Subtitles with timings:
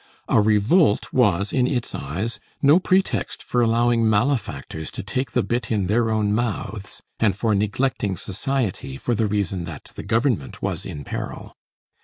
[0.27, 5.69] A revolt was, in its eyes, no pretext for allowing malefactors to take the bit
[5.71, 10.87] in their own mouths, and for neglecting society for the reason that the government was
[10.87, 11.55] in peril.